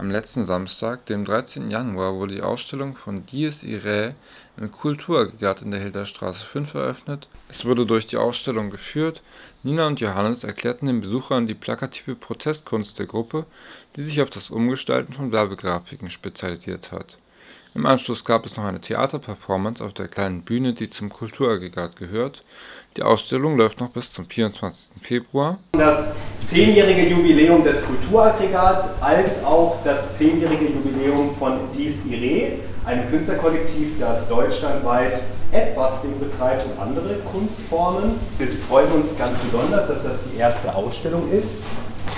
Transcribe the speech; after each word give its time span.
Am 0.00 0.10
letzten 0.10 0.46
Samstag, 0.46 1.04
dem 1.04 1.26
13. 1.26 1.68
Januar, 1.68 2.14
wurde 2.14 2.36
die 2.36 2.40
Ausstellung 2.40 2.96
von 2.96 3.26
Dies 3.26 3.62
Irae 3.62 4.14
im 4.56 4.72
Kulturaggregat 4.72 5.60
in 5.60 5.72
der 5.72 5.80
Hilderstraße 5.80 6.42
5 6.46 6.72
eröffnet. 6.72 7.28
Es 7.50 7.66
wurde 7.66 7.84
durch 7.84 8.06
die 8.06 8.16
Ausstellung 8.16 8.70
geführt. 8.70 9.22
Nina 9.62 9.86
und 9.86 10.00
Johannes 10.00 10.42
erklärten 10.42 10.86
den 10.86 11.02
Besuchern 11.02 11.46
die 11.46 11.52
plakative 11.52 12.14
Protestkunst 12.14 12.98
der 12.98 13.04
Gruppe, 13.04 13.44
die 13.96 14.00
sich 14.00 14.22
auf 14.22 14.30
das 14.30 14.48
Umgestalten 14.48 15.12
von 15.12 15.32
Werbegrafiken 15.32 16.08
spezialisiert 16.08 16.92
hat 16.92 17.18
im 17.72 17.86
Anschluss 17.86 18.24
gab 18.24 18.46
es 18.46 18.56
noch 18.56 18.64
eine 18.64 18.80
Theaterperformance 18.80 19.84
auf 19.84 19.92
der 19.92 20.08
kleinen 20.08 20.42
Bühne, 20.42 20.72
die 20.72 20.90
zum 20.90 21.08
Kulturaggregat 21.08 21.94
gehört. 21.96 22.42
Die 22.96 23.04
Ausstellung 23.04 23.56
läuft 23.56 23.78
noch 23.78 23.90
bis 23.90 24.12
zum 24.12 24.26
24. 24.26 24.90
Februar. 25.02 25.58
Das 25.72 26.10
zehnjährige 26.44 27.08
Jubiläum 27.08 27.62
des 27.62 27.84
Kulturaggregats 27.84 29.00
als 29.00 29.44
auch 29.44 29.78
das 29.84 30.14
zehnjährige 30.14 30.64
Jubiläum 30.64 31.36
von 31.38 31.60
Dies 31.76 32.04
Ire, 32.06 32.54
einem 32.84 33.08
Künstlerkollektiv, 33.08 34.00
das 34.00 34.28
deutschlandweit 34.28 35.22
Adbusting 35.52 36.18
betreibt 36.18 36.66
und 36.66 36.80
andere 36.80 37.20
Kunstformen. 37.32 38.18
Wir 38.36 38.48
freuen 38.48 38.90
uns 38.92 39.16
ganz 39.16 39.38
besonders, 39.38 39.86
dass 39.86 40.02
das 40.02 40.24
die 40.24 40.38
erste 40.38 40.74
Ausstellung 40.74 41.30
ist. 41.30 41.62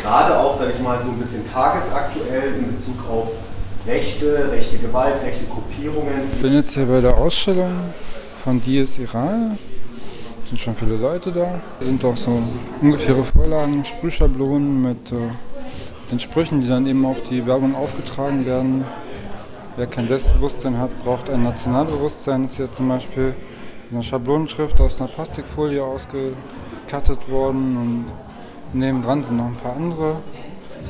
Gerade 0.03 0.39
auch, 0.39 0.59
sage 0.59 0.73
ich 0.75 0.81
mal, 0.81 0.99
so 1.03 1.11
ein 1.11 1.19
bisschen 1.19 1.45
tagesaktuell 1.53 2.55
in 2.55 2.75
Bezug 2.75 2.97
auf 3.11 3.29
Rechte, 3.87 4.49
rechte 4.53 4.79
Gewalt, 4.79 5.17
rechte 5.25 5.45
Gruppierungen. 5.47 6.13
Ich 6.33 6.41
bin 6.41 6.55
jetzt 6.55 6.75
hier 6.75 6.87
bei 6.87 7.01
der 7.01 7.17
Ausstellung 7.17 7.73
von 8.45 8.61
Dies 8.61 8.97
Iran. 8.99 9.59
Es 10.45 10.51
sind 10.51 10.61
schon 10.61 10.77
viele 10.77 10.97
Leute 10.97 11.33
da. 11.33 11.61
Es 11.81 11.87
sind 11.87 12.05
auch 12.05 12.17
so 12.17 12.41
ungefähre 12.81 13.25
Vorlagen, 13.25 13.85
Sprühschablonen 13.85 14.83
mit 14.83 15.11
äh, 15.11 15.17
den 16.11 16.21
Sprüchen, 16.21 16.61
die 16.61 16.69
dann 16.69 16.87
eben 16.87 17.05
auf 17.05 17.23
die 17.29 17.45
Werbung 17.45 17.75
aufgetragen 17.75 18.47
werden. 18.47 18.85
Wer 19.77 19.89
kein 19.89 20.07
Selbstbewusstsein 20.07 20.79
hat, 20.79 20.91
braucht 21.03 21.29
ein 21.29 21.43
Nationalbewusstsein. 21.43 22.43
Das 22.43 22.53
ist 22.53 22.57
hier 22.59 22.71
zum 22.71 22.89
Beispiel 22.89 23.35
eine 23.91 24.03
Schablonenschrift 24.03 24.81
aus 24.81 25.01
einer 25.01 25.09
Plastikfolie 25.09 25.83
ausgekattet 25.83 27.29
worden 27.29 27.77
und 27.77 28.79
nebendran 28.79 29.25
sind 29.25 29.39
noch 29.39 29.47
ein 29.47 29.57
paar 29.57 29.75
andere 29.75 30.19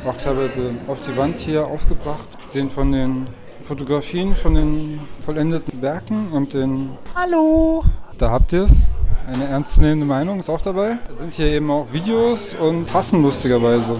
auch 0.06 0.16
teilweise 0.16 0.74
auf 0.88 1.00
die 1.02 1.16
Wand 1.16 1.38
hier 1.38 1.66
aufgebracht. 1.66 2.28
Sehen 2.52 2.68
von 2.68 2.92
den 2.92 3.24
Fotografien 3.66 4.36
von 4.36 4.54
den 4.54 5.00
vollendeten 5.24 5.80
Werken 5.80 6.32
und 6.32 6.52
den. 6.52 6.90
Hallo! 7.14 7.82
Da 8.18 8.30
habt 8.30 8.52
ihr 8.52 8.64
es. 8.64 8.90
Eine 9.26 9.44
ernstzunehmende 9.44 10.04
Meinung 10.04 10.38
ist 10.38 10.50
auch 10.50 10.60
dabei. 10.60 10.98
Da 11.08 11.16
sind 11.18 11.32
hier 11.32 11.46
eben 11.46 11.70
auch 11.70 11.86
Videos 11.92 12.54
und 12.54 12.90
Tassen 12.90 13.22
lustigerweise. 13.22 13.96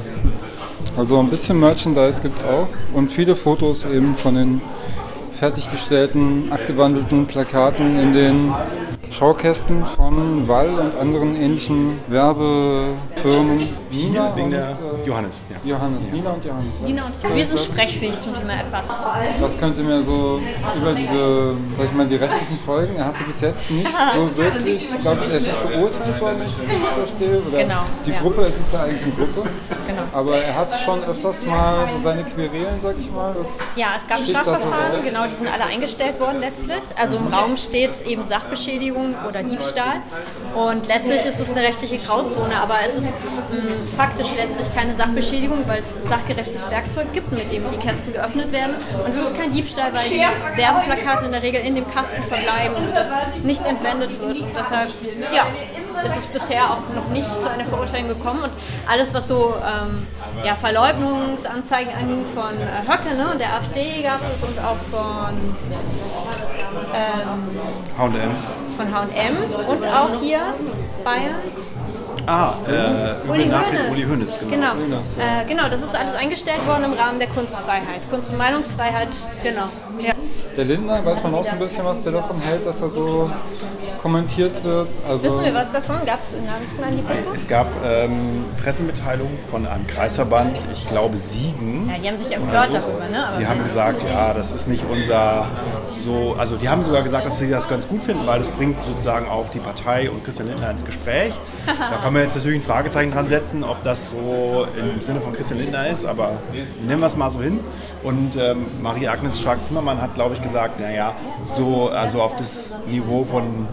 Also 0.99 1.19
ein 1.19 1.31
bisschen 1.31 1.59
Merchandise 1.61 2.21
gibt 2.21 2.41
es 2.41 2.45
auch 2.45 2.69
und 2.93 3.11
viele 3.11 3.37
Fotos 3.37 3.87
eben 3.87 4.17
von 4.17 4.35
den 4.35 4.61
fertiggestellten, 5.33 6.53
abgewandelten 6.53 7.25
Plakaten 7.25 7.99
in 7.99 8.13
den 8.13 8.55
Schaukästen 9.11 9.87
von 9.87 10.47
Wall 10.47 10.69
und 10.79 10.95
anderen 10.97 11.37
ähnlichen 11.37 11.99
Werbefirmen. 13.25 13.69
Nina 13.91 14.37
wegen 14.37 14.51
der 14.51 14.71
äh, 14.71 15.07
Johannes. 15.07 15.45
Ja. 15.51 15.57
Johannes, 15.65 16.03
Nina 16.13 16.31
und 16.31 16.45
Johannes. 16.45 16.79
Ja. 16.81 16.87
Nina 16.87 17.07
und 17.07 17.37
wir 17.37 17.45
sind 17.45 17.61
sprechfähig 17.61 18.21
zum 18.21 18.35
Thema 18.35 18.61
etwas. 18.61 18.89
Was 19.41 19.59
könnt 19.59 19.79
ihr 19.79 19.85
mir 19.85 20.03
so 20.03 20.41
über 20.77 20.93
diese, 20.93 21.57
sag 21.77 21.87
ich 21.87 21.93
mal, 21.93 22.07
die 22.07 22.17
rechtlichen 22.17 22.59
Folgen? 22.59 22.97
Er 22.97 23.07
hatte 23.07 23.25
bis 23.25 23.41
jetzt 23.41 23.71
nicht 23.71 23.91
so 24.15 24.37
wirklich, 24.37 24.89
glaube 25.01 25.23
ich, 25.23 25.29
er 25.31 25.37
ist 25.37 25.47
nicht 25.47 25.57
verurteilt 25.57 26.21
worden, 26.21 26.41
wenn 26.41 26.47
ich 26.47 26.57
das 26.57 26.69
richtig 26.69 26.89
verstehe. 26.89 27.43
Oder 27.49 27.59
genau. 27.59 27.83
Die 28.07 28.13
Gruppe, 28.13 28.41
es 28.43 28.61
ist 28.61 28.73
ja 28.73 28.83
eigentlich 28.83 29.03
eine 29.03 29.13
Gruppe. 29.13 29.49
Genau. 29.87 30.03
Aber 30.13 30.37
er 30.37 30.57
hat 30.57 30.73
schon 30.81 31.05
öfters 31.05 31.45
mal 31.47 31.89
so 31.95 32.03
seine 32.03 32.25
Querelen, 32.25 32.81
sag 32.81 32.97
ich 32.99 33.11
mal. 33.11 33.35
Das 33.39 33.59
ja, 33.77 33.89
es 33.97 34.07
gab 34.09 34.19
Strafverfahren, 34.19 35.03
genau, 35.05 35.27
die 35.27 35.35
sind 35.35 35.49
alle 35.49 35.65
eingestellt 35.65 36.19
worden 36.21 36.41
letztlich. 36.41 36.83
Also 36.97 37.17
im 37.17 37.29
Raum 37.29 37.57
steht 37.57 38.07
eben 38.07 38.25
Sachbeschädigung 38.25 38.73
Beschädigung 38.73 39.15
oder 39.29 39.43
Diebstahl. 39.43 40.03
Und 40.55 40.87
letztlich 40.87 41.25
ist 41.25 41.41
es 41.41 41.51
eine 41.51 41.63
rechtliche 41.63 41.99
Grauzone, 41.99 42.57
aber 42.57 42.77
es 42.87 42.95
ist 42.95 43.12
mh, 43.13 43.57
hm, 43.57 43.89
faktisch 43.97 44.29
letztlich 44.37 44.75
keine 44.75 44.95
Sachbeschädigung, 44.95 45.59
weil 45.67 45.81
es 45.81 46.09
sachgerechtes 46.09 46.71
Werkzeug 46.71 47.13
gibt, 47.13 47.33
mit 47.33 47.51
dem 47.53 47.65
die 47.71 47.77
Kästen 47.79 48.13
geöffnet 48.13 48.53
werden. 48.53 48.75
Und 49.05 49.11
es 49.11 49.17
ist 49.17 49.37
kein 49.37 49.53
Diebstahl, 49.53 49.93
weil 49.93 50.09
die 50.09 50.21
Werbeplakate 50.57 51.27
in 51.27 51.33
der 51.33 51.43
Regel 51.43 51.61
in 51.63 51.75
dem 51.75 51.91
Kasten 51.91 52.23
verbleiben 52.25 52.77
und 52.77 52.95
das 52.95 53.09
nicht 53.43 53.65
entwendet 53.65 54.21
wird. 54.21 54.41
Und 54.41 54.53
deshalb, 54.57 54.91
ja, 55.33 55.47
ist 56.05 56.17
es 56.17 56.27
bisher 56.27 56.71
auch 56.71 56.95
noch 56.95 57.09
nicht 57.13 57.29
zu 57.41 57.49
einer 57.49 57.65
Verurteilung 57.65 58.09
gekommen. 58.09 58.43
Und 58.43 58.53
alles, 58.89 59.15
was 59.15 59.29
so 59.29 59.55
ähm, 59.57 60.07
ja, 60.45 60.55
Verleugnungsanzeigen 60.55 61.93
an 61.95 62.25
von 62.35 62.55
äh, 62.55 62.91
Höcke 62.91 63.15
ne, 63.17 63.31
und 63.31 63.41
der 63.41 63.55
AfD 63.55 64.03
gab 64.03 64.21
es 64.23 64.43
und 64.43 64.59
auch 64.59 64.77
von 64.91 65.57
H&M. 67.99 68.31
Von 68.77 68.93
H&M 68.93 69.37
und 69.69 69.87
auch 69.87 70.21
hier 70.21 70.41
Bayern. 71.05 71.37
Ah, 72.27 72.55
äh, 72.69 73.29
Uli 73.29 73.45
Hoeneß. 73.45 73.91
Uli 73.91 74.03
Hoeneß, 74.05 74.39
genau. 74.39 74.75
Genau. 74.75 74.97
Äh, 74.97 75.45
genau, 75.49 75.69
das 75.69 75.81
ist 75.83 75.95
alles 75.95 76.15
eingestellt 76.15 76.65
worden 76.67 76.85
im 76.85 76.93
Rahmen 76.93 77.19
der 77.19 77.29
Kunstfreiheit. 77.29 78.09
Kunst- 78.11 78.31
und 78.31 78.39
Meinungsfreiheit, 78.39 79.09
genau. 79.43 79.65
Ja. 80.03 80.13
Der 80.57 80.65
Lindner, 80.65 81.05
weiß 81.05 81.23
man 81.23 81.35
auch 81.35 81.45
so 81.45 81.53
ein 81.53 81.59
bisschen, 81.59 81.85
was 81.85 82.03
der 82.03 82.13
davon 82.13 82.39
hält, 82.41 82.67
dass 82.67 82.81
er 82.83 82.89
so 82.91 83.31
kommentiert 84.03 84.63
wird. 84.65 84.89
Also 85.09 85.23
Wissen 85.23 85.45
wir 85.45 85.55
was 85.55 85.71
davon? 85.71 86.05
Gab 86.05 86.19
es 86.21 86.33
Nachrichten 86.45 86.83
an 86.83 86.97
die 86.97 87.03
Presse? 87.03 87.37
Es 87.37 87.49
gab 87.49 87.69
ähm, 87.87 88.45
Pressemitteilungen 88.61 89.39
von 89.49 89.65
einem 89.65 89.87
Kreisverband, 89.87 90.59
ich 90.73 90.87
glaube 90.89 91.17
Siegen. 91.17 91.89
Ja, 91.89 91.99
die 92.03 92.09
haben 92.09 92.19
sich 92.19 92.35
empört 92.35 92.73
so. 92.73 92.79
darüber, 92.79 93.09
ne? 93.09 93.27
Aber 93.29 93.39
die 93.39 93.47
haben 93.47 93.63
gesagt, 93.63 94.03
ja, 94.07 94.35
das 94.35 94.51
ist 94.51 94.67
nicht 94.67 94.85
unser 94.91 95.47
so, 95.93 96.35
also 96.37 96.57
die 96.57 96.69
haben 96.69 96.83
sogar 96.85 97.03
gesagt, 97.03 97.27
dass 97.27 97.39
sie 97.39 97.49
das 97.49 97.69
ganz 97.69 97.87
gut 97.87 98.03
finden, 98.03 98.27
weil 98.27 98.41
das 98.41 98.49
bringt 98.49 98.81
sozusagen 98.81 99.29
auch 99.29 99.51
die 99.51 99.61
Partei 99.61 100.11
und 100.11 100.25
Christian 100.25 100.49
Lindner 100.49 100.71
ins 100.71 100.85
Gespräch. 100.85 101.33
da 101.67 101.97
kann 102.03 102.13
man 102.13 102.23
jetzt 102.23 102.35
natürlich 102.35 102.59
ein 102.59 102.63
Fragezeichen 102.63 103.13
dran 103.13 103.29
setzen, 103.29 103.63
ob 103.63 103.85
das 103.85 104.07
so 104.07 104.67
im 104.77 105.01
Sinne 105.01 105.21
von 105.21 105.33
Christian 105.33 105.61
Lindner 105.61 105.87
ist, 105.87 106.05
aber 106.05 106.33
nehmen 106.87 107.01
wir 107.01 107.07
es 107.07 107.17
mal 107.17 107.31
so 107.31 107.41
hin. 107.41 107.61
Und 108.03 108.33
ähm, 108.37 108.67
Marie-Agnes 108.83 109.41
Schark-Zimmermann 109.93 110.03
hat, 110.03 110.15
glaube 110.15 110.35
ich, 110.35 110.43
gesagt, 110.43 110.81
naja, 110.81 111.15
so, 111.45 111.89
also 111.89 112.23
auf 112.23 112.37
das 112.37 112.77
Niveau 112.87 113.25
von 113.25 113.69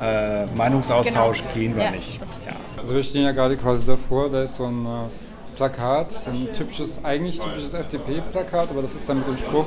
äh, 0.00 0.46
Meinungsaustausch 0.46 1.42
genau. 1.42 1.54
gehen 1.54 1.76
wir 1.76 1.84
ja. 1.84 1.90
nicht. 1.90 2.20
Ja. 2.46 2.52
Also 2.80 2.94
wir 2.94 3.02
stehen 3.02 3.24
ja 3.24 3.32
gerade 3.32 3.56
quasi 3.56 3.86
davor, 3.86 4.30
da 4.30 4.42
ist 4.42 4.56
so 4.56 4.66
ein 4.66 4.84
äh, 4.84 5.56
Plakat, 5.56 6.12
ein 6.26 6.52
typisches, 6.52 6.98
eigentlich 7.04 7.38
typisches 7.38 7.74
FDP-Plakat, 7.74 8.70
aber 8.70 8.82
das 8.82 8.94
ist 8.94 9.08
dann 9.08 9.18
mit 9.18 9.28
dem 9.28 9.38
Spruch, 9.38 9.66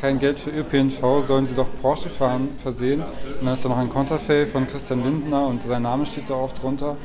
kein 0.00 0.18
Geld 0.18 0.38
für 0.38 0.50
ÖPNV, 0.50 1.26
sollen 1.26 1.46
Sie 1.46 1.54
doch 1.54 1.68
Porsche 1.82 2.08
fahren, 2.08 2.48
versehen. 2.62 3.02
Und 3.02 3.46
dann 3.46 3.54
ist 3.54 3.64
da 3.64 3.68
noch 3.68 3.78
ein 3.78 3.90
Konterfei 3.90 4.46
von 4.46 4.66
Christian 4.66 5.02
Lindner 5.02 5.46
und 5.46 5.62
sein 5.62 5.82
Name 5.82 6.06
steht 6.06 6.30
da 6.30 6.34
auch 6.34 6.52
drunter. 6.52 6.96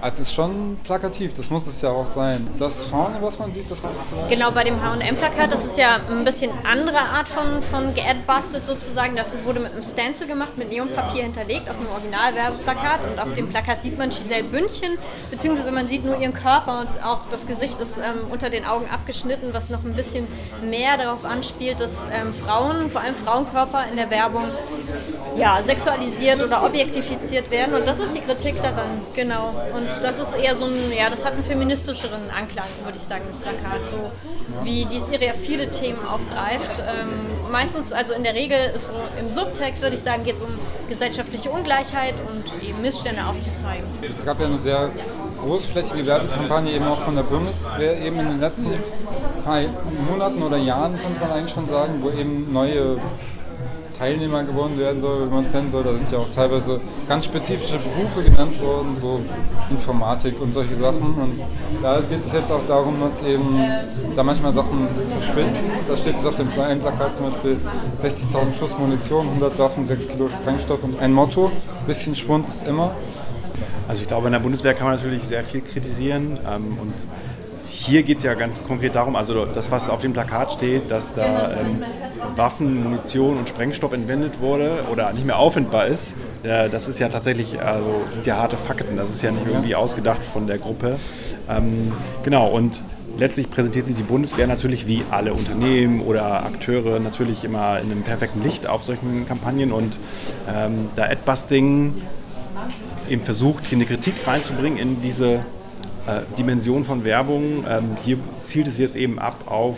Also 0.00 0.22
es 0.22 0.28
ist 0.28 0.34
schon 0.34 0.78
plakativ, 0.84 1.32
das 1.34 1.50
muss 1.50 1.66
es 1.66 1.80
ja 1.80 1.90
auch 1.90 2.06
sein. 2.06 2.46
Das 2.56 2.84
vorne, 2.84 3.16
was 3.20 3.38
man 3.38 3.52
sieht, 3.52 3.68
das 3.68 3.82
man 3.82 3.92
Genau, 4.28 4.50
bei 4.52 4.62
dem 4.62 4.80
H&M-Plakat, 4.80 5.52
das 5.52 5.64
ist 5.64 5.76
ja 5.76 5.98
ein 6.08 6.24
bisschen 6.24 6.50
andere 6.64 6.98
Art 6.98 7.26
von, 7.26 7.62
von 7.70 7.94
geadbustet 7.94 8.64
sozusagen. 8.64 9.16
Das 9.16 9.26
wurde 9.44 9.58
mit 9.58 9.72
einem 9.72 9.82
Stencil 9.82 10.28
gemacht, 10.28 10.56
mit 10.56 10.70
Neonpapier 10.70 11.24
hinterlegt, 11.24 11.68
auf 11.68 11.76
einem 11.78 11.88
Originalwerbeplakat. 11.88 13.00
Und 13.10 13.18
auf 13.20 13.34
dem 13.34 13.48
Plakat 13.48 13.82
sieht 13.82 13.98
man 13.98 14.10
Giselle 14.10 14.44
Bündchen, 14.44 14.98
beziehungsweise 15.30 15.72
man 15.72 15.88
sieht 15.88 16.04
nur 16.04 16.18
ihren 16.20 16.32
Körper 16.32 16.80
und 16.80 17.04
auch 17.04 17.22
das 17.30 17.46
Gesicht 17.46 17.80
ist 17.80 17.96
ähm, 17.96 18.30
unter 18.30 18.50
den 18.50 18.64
Augen 18.64 18.88
abgeschnitten, 18.88 19.52
was 19.52 19.68
noch 19.68 19.84
ein 19.84 19.94
bisschen 19.94 20.28
mehr 20.62 20.96
darauf 20.96 21.24
anspielt, 21.24 21.80
dass 21.80 21.90
ähm, 22.12 22.32
Frauen, 22.44 22.88
vor 22.90 23.00
allem 23.00 23.16
Frauenkörper 23.16 23.86
in 23.90 23.96
der 23.96 24.10
Werbung, 24.10 24.44
ja, 25.38 25.62
sexualisiert 25.64 26.42
oder 26.42 26.64
objektifiziert 26.64 27.50
werden. 27.50 27.74
Und 27.74 27.86
das 27.86 27.98
ist 27.98 28.12
die 28.14 28.20
Kritik 28.20 28.60
daran, 28.62 29.00
genau. 29.14 29.54
Und 29.74 29.88
das 30.02 30.18
ist 30.18 30.34
eher 30.36 30.56
so 30.56 30.64
ein, 30.64 30.92
ja, 30.96 31.08
das 31.10 31.24
hat 31.24 31.34
einen 31.34 31.44
feministischeren 31.44 32.30
Anklang, 32.36 32.66
würde 32.84 32.98
ich 32.98 33.04
sagen, 33.04 33.22
das 33.28 33.38
Plakat. 33.38 33.84
So 33.90 34.10
wie 34.64 34.84
die 34.84 35.00
Serie 35.00 35.34
viele 35.34 35.70
Themen 35.70 35.98
aufgreift. 36.00 36.78
Ähm, 36.80 37.50
meistens, 37.50 37.92
also 37.92 38.14
in 38.14 38.24
der 38.24 38.34
Regel 38.34 38.58
ist 38.74 38.86
so 38.86 38.92
im 39.18 39.28
Subtext, 39.28 39.82
würde 39.82 39.96
ich 39.96 40.02
sagen, 40.02 40.24
geht 40.24 40.36
es 40.36 40.42
um 40.42 40.50
gesellschaftliche 40.88 41.50
Ungleichheit 41.50 42.14
und 42.28 42.62
eben 42.62 42.80
Missstände 42.82 43.24
aufzuzeigen. 43.24 43.86
Es 44.02 44.24
gab 44.24 44.40
ja 44.40 44.46
eine 44.46 44.58
sehr 44.58 44.90
großflächige 45.42 46.06
Werbekampagne 46.06 46.72
eben 46.72 46.86
auch 46.86 47.00
von 47.02 47.14
der 47.14 47.22
Bundeswehr 47.22 48.00
eben 48.00 48.18
in 48.18 48.28
den 48.28 48.40
letzten 48.40 48.74
Monaten 50.10 50.42
oder 50.42 50.58
Jahren, 50.58 50.98
könnte 51.00 51.20
man 51.20 51.30
eigentlich 51.30 51.54
schon 51.54 51.66
sagen, 51.66 52.02
wo 52.02 52.10
eben 52.10 52.52
neue 52.52 52.98
Teilnehmer 53.98 54.44
gewonnen 54.44 54.78
werden 54.78 55.00
soll, 55.00 55.26
wie 55.26 55.34
man 55.34 55.44
es 55.44 55.52
nennen 55.52 55.70
soll. 55.70 55.82
Da 55.82 55.94
sind 55.94 56.10
ja 56.10 56.18
auch 56.18 56.30
teilweise 56.30 56.80
ganz 57.08 57.24
spezifische 57.24 57.78
Berufe 57.78 58.22
genannt 58.22 58.60
worden, 58.62 58.96
so 59.00 59.20
Informatik 59.70 60.40
und 60.40 60.52
solche 60.52 60.76
Sachen. 60.76 61.14
Und 61.14 61.40
da 61.82 62.00
geht 62.00 62.20
es 62.20 62.32
jetzt 62.32 62.50
auch 62.52 62.64
darum, 62.68 63.00
dass 63.00 63.22
eben 63.22 63.58
da 64.14 64.22
manchmal 64.22 64.52
Sachen 64.52 64.88
verschwinden. 65.18 65.70
Da 65.88 65.96
steht 65.96 66.18
es 66.18 66.24
auf 66.24 66.36
dem 66.36 66.50
kleinen 66.50 66.80
Plakat 66.80 67.16
zum 67.16 67.30
Beispiel 67.30 67.56
60.000 68.00 68.58
Schuss 68.58 68.78
Munition, 68.78 69.26
100 69.26 69.58
Waffen, 69.58 69.84
6 69.84 70.08
Kilo 70.08 70.28
Sprengstoff 70.28 70.82
und 70.84 71.00
ein 71.00 71.12
Motto. 71.12 71.50
Bisschen 71.86 72.14
Schwund 72.14 72.46
ist 72.48 72.66
immer. 72.66 72.92
Also 73.88 74.02
ich 74.02 74.08
glaube, 74.08 74.26
in 74.26 74.32
der 74.32 74.40
Bundeswehr 74.40 74.74
kann 74.74 74.86
man 74.86 74.96
natürlich 74.96 75.24
sehr 75.24 75.42
viel 75.42 75.62
kritisieren 75.62 76.38
ähm, 76.46 76.76
und 76.80 76.92
hier 77.68 78.02
geht 78.02 78.18
es 78.18 78.22
ja 78.22 78.34
ganz 78.34 78.62
konkret 78.62 78.94
darum, 78.94 79.16
also 79.16 79.44
das, 79.44 79.70
was 79.70 79.88
auf 79.88 80.00
dem 80.00 80.12
Plakat 80.12 80.52
steht, 80.52 80.90
dass 80.90 81.14
da 81.14 81.52
ähm, 81.52 81.82
Waffen, 82.36 82.82
Munition 82.84 83.38
und 83.38 83.48
Sprengstoff 83.48 83.92
entwendet 83.92 84.40
wurde 84.40 84.84
oder 84.90 85.12
nicht 85.12 85.26
mehr 85.26 85.38
auffindbar 85.38 85.86
ist, 85.86 86.14
äh, 86.42 86.68
das 86.68 86.88
ist 86.88 86.98
ja 86.98 87.08
tatsächlich, 87.08 87.60
also 87.60 88.02
sind 88.10 88.26
ja 88.26 88.36
harte 88.36 88.56
Fakten, 88.56 88.96
das 88.96 89.10
ist 89.10 89.22
ja 89.22 89.30
nicht 89.30 89.46
irgendwie 89.46 89.74
ausgedacht 89.74 90.24
von 90.24 90.46
der 90.46 90.58
Gruppe. 90.58 90.96
Ähm, 91.48 91.92
genau, 92.22 92.48
und 92.48 92.82
letztlich 93.18 93.50
präsentiert 93.50 93.84
sich 93.84 93.96
die 93.96 94.02
Bundeswehr 94.02 94.46
natürlich 94.46 94.86
wie 94.86 95.02
alle 95.10 95.32
Unternehmen 95.34 96.02
oder 96.02 96.44
Akteure 96.44 97.00
natürlich 97.00 97.44
immer 97.44 97.80
in 97.80 97.90
einem 97.90 98.02
perfekten 98.02 98.42
Licht 98.42 98.66
auf 98.66 98.84
solchen 98.84 99.26
Kampagnen 99.26 99.72
und 99.72 99.98
ähm, 100.48 100.88
da 100.96 101.04
Adbusting 101.04 101.94
eben 103.08 103.22
versucht, 103.22 103.66
hier 103.66 103.78
eine 103.78 103.86
Kritik 103.86 104.14
reinzubringen 104.26 104.78
in 104.78 105.00
diese 105.02 105.40
äh, 106.08 106.36
Dimension 106.38 106.84
von 106.84 107.04
Werbung. 107.04 107.64
Ähm, 107.68 107.96
hier 108.04 108.18
zielt 108.42 108.66
es 108.66 108.78
jetzt 108.78 108.96
eben 108.96 109.18
ab 109.18 109.44
auf 109.46 109.76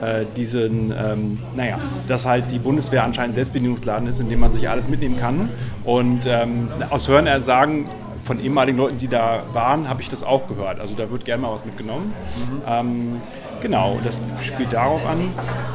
äh, 0.00 0.24
diesen, 0.36 0.92
ähm, 0.92 1.38
naja, 1.56 1.78
dass 2.08 2.26
halt 2.26 2.50
die 2.52 2.58
Bundeswehr 2.58 3.04
anscheinend 3.04 3.34
Selbstbedienungsladen 3.34 4.08
ist, 4.08 4.20
in 4.20 4.28
dem 4.28 4.40
man 4.40 4.52
sich 4.52 4.68
alles 4.68 4.88
mitnehmen 4.88 5.18
kann. 5.18 5.48
Und 5.84 6.26
ähm, 6.26 6.68
aus 6.90 7.08
Hörensagen 7.08 7.86
von 8.24 8.40
ehemaligen 8.40 8.78
Leuten, 8.78 8.98
die 8.98 9.08
da 9.08 9.42
waren, 9.52 9.88
habe 9.88 10.02
ich 10.02 10.08
das 10.08 10.22
auch 10.22 10.48
gehört. 10.48 10.80
Also 10.80 10.94
da 10.94 11.10
wird 11.10 11.24
gerne 11.24 11.42
mal 11.42 11.52
was 11.52 11.64
mitgenommen. 11.64 12.14
Mhm. 12.36 12.62
Ähm, 12.66 13.22
genau, 13.60 13.98
das 14.02 14.22
spielt 14.42 14.72
darauf 14.72 15.06
an. 15.06 15.32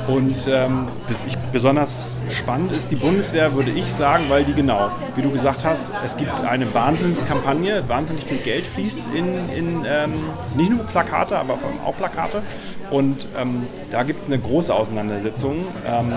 Und 0.08 0.48
ähm, 0.48 0.88
ich, 1.10 1.38
besonders 1.52 2.24
spannend 2.32 2.72
ist 2.72 2.92
die 2.92 2.96
Bundeswehr, 2.96 3.54
würde 3.54 3.72
ich 3.72 3.92
sagen, 3.92 4.26
weil 4.30 4.44
die 4.44 4.54
genau, 4.54 4.90
wie 5.16 5.22
du 5.22 5.32
gesagt 5.32 5.64
hast, 5.64 5.92
es 6.04 6.18
gibt 6.18 6.42
eine 6.42 6.74
Wahnsinnskampagne, 6.74 7.84
wahnsinnig 7.88 8.24
viel 8.24 8.38
Geld 8.38 8.66
fließt 8.66 9.00
in, 9.14 9.50
in 9.50 9.86
ähm, 9.88 10.14
nicht 10.56 10.72
nur 10.72 10.84
Plakate, 10.86 11.38
aber 11.38 11.60
auch 11.86 11.96
Plakate. 11.96 12.42
Und 12.90 13.28
ähm, 13.40 13.68
da 13.92 14.02
gibt 14.02 14.22
es 14.22 14.28
eine 14.28 14.40
große 14.40 14.74
Auseinandersetzung. 14.74 15.66
Ähm, 15.86 16.12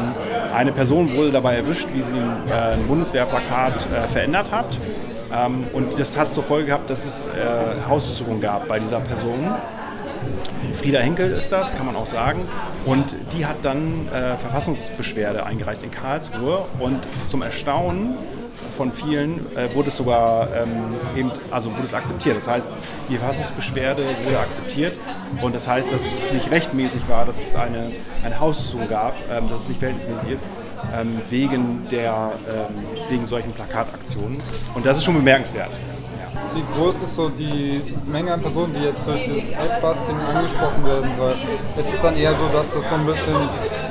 eine 0.55 0.73
Person 0.73 1.14
wurde 1.14 1.31
dabei 1.31 1.56
erwischt, 1.56 1.88
wie 1.93 2.00
sie 2.00 2.17
ein, 2.17 2.49
äh, 2.49 2.75
ein 2.75 2.87
Bundeswehrplakat 2.88 3.87
äh, 3.87 4.08
verändert 4.08 4.50
hat 4.50 4.78
ähm, 5.34 5.67
und 5.73 5.99
das 5.99 6.17
hat 6.17 6.32
zur 6.32 6.43
Folge 6.43 6.67
gehabt, 6.67 6.90
dass 6.90 7.05
es 7.05 7.26
äh, 7.26 7.88
Hausdurchsuchungen 7.88 8.40
gab 8.40 8.69
bei 8.69 8.79
dieser 8.79 9.00
Person. 9.00 9.55
Frieda 10.75 11.00
Henkel 11.00 11.31
ist 11.32 11.50
das, 11.50 11.75
kann 11.75 11.87
man 11.87 11.96
auch 11.96 12.06
sagen. 12.06 12.40
Und 12.84 13.14
die 13.32 13.46
hat 13.46 13.56
dann 13.62 14.08
äh, 14.08 14.37
Verfassungsbeschwerde 14.37 15.44
eingereicht 15.44 15.82
in 15.82 15.90
Karlsruhe. 15.90 16.64
Und 16.81 17.00
zum 17.29 17.43
Erstaunen 17.43 18.17
von 18.76 18.93
vielen 18.93 19.46
äh, 19.56 19.75
wurde 19.75 19.88
es 19.88 19.96
sogar 19.96 20.49
ähm, 20.55 20.94
eben, 21.17 21.31
also 21.50 21.70
wurde 21.70 21.85
es 21.85 21.94
akzeptiert. 21.94 22.37
Das 22.37 22.49
heißt, 22.49 22.69
die 23.08 23.17
Verfassungsbeschwerde 23.17 24.05
wurde 24.25 24.38
akzeptiert 24.38 24.96
und 25.43 25.55
das 25.55 25.69
heißt, 25.69 25.93
dass 25.93 26.02
es 26.02 26.32
nicht 26.32 26.50
rechtmäßig 26.50 27.08
war, 27.08 27.26
dass 27.26 27.38
es 27.38 27.55
eine, 27.55 27.93
eine 28.25 28.40
Haussuchung 28.40 28.88
gab, 28.88 29.14
ähm, 29.31 29.49
dass 29.49 29.62
es 29.62 29.69
nicht 29.69 29.78
verhältnismäßig 29.78 30.31
ist 30.31 30.46
ähm, 30.94 31.20
wegen, 31.31 31.87
der, 31.90 32.32
ähm, 32.49 32.84
wegen 33.08 33.26
solchen 33.26 33.52
Plakataktionen. 33.52 34.38
Und 34.75 34.87
das 34.87 34.99
ist 34.99 35.05
schon 35.05 35.14
bemerkenswert. 35.14 35.70
Wie 36.55 36.62
groß 36.75 36.96
ist 36.96 37.14
so 37.14 37.31
die 37.31 37.81
Menge 38.06 38.32
an 38.32 38.40
Personen, 38.40 38.75
die 38.75 38.84
jetzt 38.84 39.06
durch 39.06 39.23
dieses 39.25 39.50
Adbusting 39.55 40.17
angesprochen 40.19 40.84
werden 40.84 41.11
soll? 41.17 41.34
Ist 41.79 41.94
es 41.94 42.00
dann 42.00 42.14
eher 42.14 42.34
so, 42.34 42.46
dass 42.49 42.69
das 42.69 42.88
so 42.88 42.94
ein 42.94 43.06
bisschen 43.06 43.37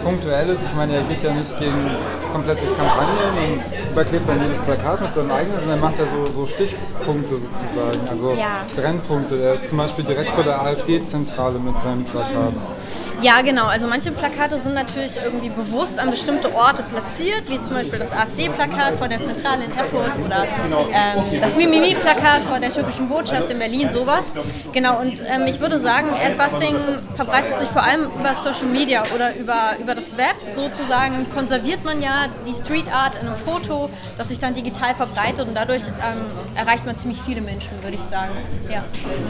punktuell 0.03 0.49
ist? 0.49 0.63
Ich 0.63 0.75
meine, 0.75 0.95
er 0.95 1.03
geht 1.03 1.23
ja 1.23 1.33
nicht 1.33 1.57
gegen 1.57 1.89
komplette 2.31 2.65
Kampagnen 2.77 3.53
und 3.53 3.91
überklebt 3.91 4.29
dann 4.29 4.41
jedes 4.43 4.59
Plakat 4.59 5.01
mit 5.01 5.13
seinem 5.13 5.31
eigenen, 5.31 5.59
sondern 5.59 5.79
er 5.79 5.81
macht 5.81 5.97
ja 5.97 6.05
so, 6.05 6.31
so 6.33 6.45
Stichpunkte 6.45 7.35
sozusagen, 7.35 8.07
also 8.09 8.33
ja. 8.33 8.65
Brennpunkte. 8.75 9.41
Er 9.41 9.55
ist 9.55 9.67
zum 9.67 9.79
Beispiel 9.79 10.05
direkt 10.05 10.31
vor 10.31 10.43
der 10.43 10.61
AfD-Zentrale 10.61 11.57
mit 11.57 11.79
seinem 11.79 12.03
Plakat. 12.03 12.53
Ja, 13.21 13.41
genau. 13.41 13.67
Also 13.67 13.87
manche 13.87 14.11
Plakate 14.11 14.59
sind 14.61 14.73
natürlich 14.73 15.17
irgendwie 15.23 15.49
bewusst 15.49 15.99
an 15.99 16.09
bestimmte 16.09 16.53
Orte 16.55 16.83
platziert, 16.83 17.43
wie 17.49 17.59
zum 17.61 17.75
Beispiel 17.75 17.99
das 17.99 18.11
AfD-Plakat 18.11 18.95
vor 18.97 19.07
der 19.07 19.19
Zentrale 19.19 19.65
in 19.65 19.77
Erfurt 19.77 20.11
oder 20.25 20.45
ähm, 20.91 21.39
das 21.39 21.55
Mimimi-Plakat 21.55 22.43
vor 22.43 22.59
der 22.59 22.73
türkischen 22.73 23.07
Botschaft 23.07 23.51
in 23.51 23.59
Berlin, 23.59 23.89
sowas. 23.89 24.25
Genau, 24.73 24.99
und 24.99 25.19
ähm, 25.19 25.45
ich 25.45 25.59
würde 25.59 25.79
sagen, 25.79 26.07
Adbusting 26.09 26.75
verbreitet 27.15 27.59
sich 27.59 27.69
vor 27.69 27.83
allem 27.83 28.05
über 28.19 28.33
Social 28.35 28.67
Media 28.71 29.03
oder 29.13 29.35
über, 29.35 29.75
über 29.79 29.93
das 29.93 30.17
Web. 30.17 30.35
Sozusagen 30.55 31.27
konserviert 31.33 31.85
man 31.85 32.01
ja 32.01 32.25
die 32.47 32.53
Street 32.53 32.91
Art 32.91 33.13
in 33.21 33.27
einem 33.27 33.37
Foto, 33.37 33.89
das 34.17 34.29
sich 34.29 34.39
dann 34.39 34.55
digital 34.55 34.95
verbreitet 34.95 35.47
und 35.47 35.55
dadurch 35.55 35.83
ähm, 35.83 36.25
erreicht 36.55 36.85
man 36.85 36.97
ziemlich 36.97 37.21
viele 37.21 37.41
Menschen, 37.41 37.71
würde 37.83 37.95
ich 37.95 38.03
sagen. 38.03 38.31
Ja. 38.69 38.83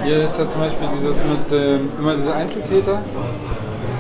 Hier 0.04 0.24
ist 0.24 0.38
ja 0.38 0.48
zum 0.48 0.62
Beispiel 0.62 0.88
dieses 0.96 1.24
mit 1.26 1.52
ähm, 1.52 1.92
immer 2.00 2.16
diese 2.16 2.34
Einzeltäter. 2.34 3.02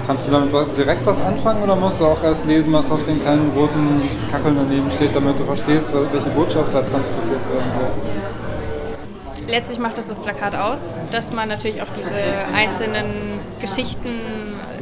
Kannst 0.06 0.28
du 0.28 0.32
damit 0.32 0.52
direkt 0.78 1.06
was 1.06 1.22
anfangen 1.22 1.64
oder 1.64 1.76
musst 1.76 2.00
du 2.00 2.06
auch 2.06 2.24
erst 2.24 2.46
lesen, 2.46 2.74
was 2.74 2.92
auf 2.92 3.04
den 3.04 3.20
kleinen 3.20 3.52
roten 3.56 4.02
Kacheln 4.30 4.56
daneben 4.56 4.90
steht, 4.92 5.16
damit 5.16 5.40
du 5.40 5.44
verstehst, 5.46 5.92
welche 5.94 6.30
Botschaft 6.30 6.74
da 6.74 6.82
transportiert 6.82 7.42
werden 7.54 7.72
soll? 7.74 9.48
Letztlich 9.48 9.80
macht 9.80 9.98
das 9.98 10.08
das 10.08 10.20
Plakat 10.20 10.56
aus, 10.56 10.94
dass 11.12 11.32
man 11.32 11.50
natürlich 11.50 11.82
auch 11.82 11.88
diese 11.98 12.56
einzelnen 12.56 13.40
Geschichten 13.60 14.16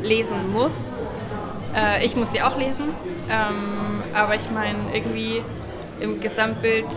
lesen 0.02 0.52
muss. 0.54 0.94
Äh, 1.76 2.06
ich 2.06 2.16
muss 2.16 2.32
sie 2.32 2.42
auch 2.42 2.58
lesen, 2.58 2.86
ähm, 3.30 4.04
aber 4.14 4.36
ich 4.36 4.50
meine, 4.52 4.78
irgendwie 4.94 5.42
im 6.00 6.20
Gesamtbild 6.20 6.88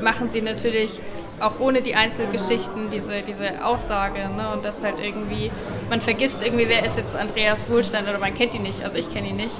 machen 0.00 0.30
sie 0.30 0.42
natürlich 0.42 1.00
auch 1.40 1.60
ohne 1.60 1.82
die 1.82 1.94
Einzelgeschichten 1.94 2.90
diese, 2.90 3.22
diese 3.22 3.64
Aussage. 3.64 4.20
Ne? 4.36 4.50
Und 4.52 4.64
das 4.64 4.82
halt 4.82 4.96
irgendwie, 5.02 5.50
man 5.88 6.00
vergisst 6.00 6.38
irgendwie, 6.44 6.68
wer 6.68 6.84
ist 6.84 6.96
jetzt 6.96 7.16
Andreas 7.16 7.70
Holstein 7.70 8.04
oder 8.08 8.18
man 8.18 8.34
kennt 8.34 8.54
ihn 8.54 8.62
nicht, 8.62 8.82
also 8.84 8.98
ich 8.98 9.12
kenne 9.12 9.28
ihn 9.28 9.36
nicht. 9.36 9.54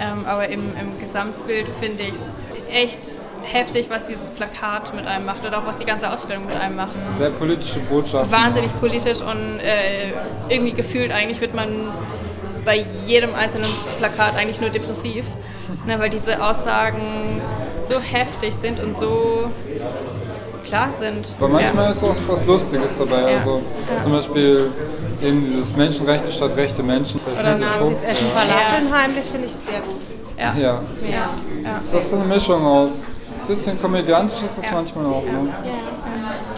Ähm, 0.00 0.24
aber 0.26 0.48
im, 0.48 0.72
im 0.80 0.98
Gesamtbild 0.98 1.66
finde 1.80 2.04
ich 2.04 2.12
es 2.12 2.44
echt 2.72 3.18
heftig, 3.42 3.86
was 3.90 4.06
dieses 4.06 4.30
Plakat 4.30 4.94
mit 4.94 5.06
einem 5.06 5.26
macht 5.26 5.46
oder 5.46 5.58
auch 5.58 5.66
was 5.66 5.78
die 5.78 5.84
ganze 5.84 6.10
Ausstellung 6.10 6.46
mit 6.46 6.56
einem 6.56 6.76
macht. 6.76 6.92
Sehr 7.18 7.30
politische 7.30 7.80
Botschaft. 7.80 8.30
Wahnsinnig 8.30 8.70
politisch 8.80 9.20
und 9.20 9.60
äh, 9.60 10.12
irgendwie 10.48 10.72
gefühlt 10.72 11.12
eigentlich 11.12 11.40
wird 11.40 11.54
man 11.54 11.68
bei 12.64 12.84
jedem 13.06 13.34
einzelnen 13.34 13.70
Plakat 13.98 14.36
eigentlich 14.36 14.60
nur 14.60 14.70
depressiv, 14.70 15.24
ne, 15.86 15.98
weil 15.98 16.10
diese 16.10 16.42
Aussagen 16.42 17.40
so 17.80 18.00
heftig 18.00 18.54
sind 18.54 18.80
und 18.80 18.96
so 18.96 19.50
klar 20.70 20.90
sind. 20.90 21.34
Aber 21.38 21.48
manchmal 21.48 21.84
ja. 21.86 21.90
ist 21.90 22.02
auch 22.02 22.16
was 22.26 22.46
Lustiges 22.46 22.96
dabei. 22.96 23.32
Ja. 23.32 23.38
Also 23.38 23.62
ja. 23.92 24.00
zum 24.00 24.12
Beispiel 24.12 24.70
eben 25.22 25.44
dieses 25.44 25.76
Menschenrechte 25.76 26.32
statt 26.32 26.56
rechte 26.56 26.82
Menschen. 26.82 27.20
Oder 27.26 27.58
Nazis 27.58 28.02
essen 28.04 28.26
Falafeln 28.28 28.92
heimlich 28.92 29.24
finde 29.26 29.46
ich 29.46 29.54
sehr 29.54 29.80
gut. 29.80 29.96
Ja. 30.38 30.54
ja. 30.54 30.82
Es 30.94 31.02
ist, 31.02 31.10
ist 31.84 31.94
das 31.94 32.14
eine 32.14 32.24
Mischung 32.24 32.64
aus 32.64 33.20
bisschen 33.50 33.80
komödiantisch 33.80 34.42
ist 34.42 34.58
das 34.58 34.70
manchmal 34.70 35.06
auch. 35.06 35.24
Ne? 35.24 35.52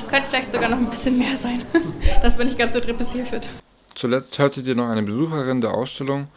Könnte 0.09 0.29
vielleicht 0.29 0.53
sogar 0.53 0.69
noch 0.69 0.77
ein 0.77 0.91
bisschen 0.91 1.19
mehr 1.19 1.37
sein, 1.37 1.65
dass 2.23 2.37
man 2.37 2.47
nicht 2.47 2.59
ganz 2.59 2.75
so 2.75 2.81
depressiv 2.81 3.33
wird. 3.33 3.49
Zuletzt 3.95 4.39
hörtet 4.39 4.67
ihr 4.67 4.75
noch 4.75 4.89
eine 4.89 5.03
Besucherin 5.03 5.61
der 5.63 5.73
Ausstellung 5.73 6.29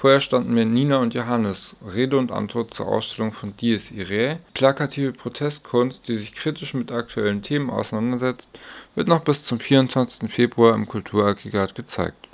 Vorher 0.00 0.20
standen 0.20 0.54
mir 0.54 0.64
Nina 0.64 0.98
und 0.98 1.14
Johannes 1.14 1.74
Rede 1.92 2.18
und 2.18 2.30
Antwort 2.30 2.72
zur 2.72 2.86
Ausstellung 2.86 3.32
von 3.32 3.54
Dies 3.56 3.90
Irae. 3.90 4.38
Plakative 4.54 5.10
Protestkunst, 5.10 6.06
die 6.06 6.16
sich 6.16 6.36
kritisch 6.36 6.72
mit 6.72 6.92
aktuellen 6.92 7.42
Themen 7.42 7.68
auseinandersetzt, 7.68 8.48
wird 8.94 9.08
noch 9.08 9.24
bis 9.24 9.42
zum 9.42 9.58
24. 9.58 10.32
Februar 10.32 10.76
im 10.76 10.86
Kulturaggregat 10.86 11.74
gezeigt 11.74 12.26